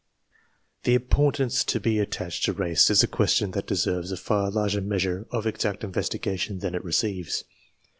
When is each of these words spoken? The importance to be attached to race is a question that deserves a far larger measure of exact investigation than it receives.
The 0.81 0.95
importance 0.95 1.63
to 1.65 1.79
be 1.79 1.99
attached 1.99 2.43
to 2.45 2.53
race 2.53 2.89
is 2.89 3.03
a 3.03 3.07
question 3.07 3.51
that 3.51 3.67
deserves 3.67 4.11
a 4.11 4.17
far 4.17 4.49
larger 4.49 4.81
measure 4.81 5.27
of 5.29 5.45
exact 5.45 5.83
investigation 5.83 6.57
than 6.57 6.73
it 6.73 6.83
receives. 6.83 7.43